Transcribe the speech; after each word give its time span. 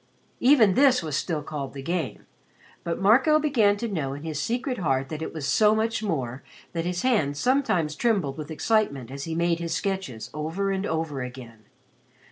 Even 0.39 0.73
this 0.73 1.03
was 1.03 1.15
still 1.15 1.43
called 1.43 1.73
"the 1.73 1.81
game," 1.83 2.25
but 2.83 2.99
Marco 2.99 3.37
began 3.37 3.77
to 3.77 3.87
know 3.87 4.13
in 4.13 4.23
his 4.23 4.41
secret 4.41 4.79
heart 4.79 5.09
that 5.09 5.21
it 5.21 5.31
was 5.31 5.45
so 5.45 5.75
much 5.75 6.01
more, 6.01 6.41
that 6.73 6.85
his 6.85 7.03
hand 7.03 7.37
sometimes 7.37 7.95
trembled 7.95 8.35
with 8.35 8.49
excitement 8.49 9.11
as 9.11 9.25
he 9.25 9.35
made 9.35 9.59
his 9.59 9.75
sketches 9.75 10.31
over 10.33 10.71
and 10.71 10.87
over 10.87 11.21
again. 11.21 11.65